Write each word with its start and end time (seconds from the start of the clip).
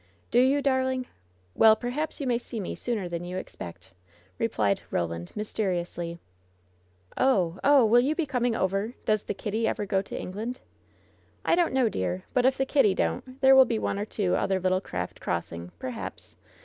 "Do 0.31 0.39
you, 0.39 0.63
darling? 0.63 1.05
Well, 1.53 1.75
perhaps 1.75 2.19
you 2.19 2.25
may 2.25 2.39
see 2.39 2.59
me 2.59 2.73
sooner 2.73 3.07
than 3.07 3.23
you 3.23 3.37
expect," 3.37 3.91
replied 4.39 4.81
Roland, 4.89 5.31
mysteriously. 5.35 6.17
"Oh! 7.17 7.59
oh! 7.63 7.85
will 7.85 7.99
you 7.99 8.15
be 8.15 8.25
coming 8.25 8.55
over? 8.55 8.95
Does 9.05 9.21
the 9.25 9.35
Kitty 9.35 9.67
ever 9.67 9.85
go 9.85 10.01
to 10.01 10.19
England?" 10.19 10.59
"I 11.45 11.53
don't 11.53 11.71
know, 11.71 11.87
dear; 11.87 12.23
but 12.33 12.47
if 12.47 12.57
the 12.57 12.65
Kitty 12.65 12.95
don't, 12.95 13.39
there 13.41 13.55
will 13.55 13.63
be 13.65 13.77
one 13.77 13.99
or 13.99 14.05
two 14.05 14.35
other 14.35 14.59
little 14.59 14.81
craft 14.81 15.21
crossing— 15.21 15.71
perhaps. 15.77 16.35